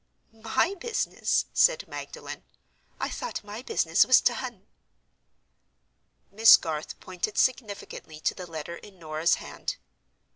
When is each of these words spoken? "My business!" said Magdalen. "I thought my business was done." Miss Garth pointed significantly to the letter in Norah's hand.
"My 0.43 0.73
business!" 0.73 1.45
said 1.53 1.87
Magdalen. 1.87 2.41
"I 2.99 3.07
thought 3.07 3.43
my 3.43 3.61
business 3.61 4.03
was 4.03 4.19
done." 4.19 4.65
Miss 6.31 6.57
Garth 6.57 6.99
pointed 6.99 7.37
significantly 7.37 8.19
to 8.21 8.33
the 8.33 8.49
letter 8.49 8.77
in 8.77 8.97
Norah's 8.97 9.35
hand. 9.35 9.77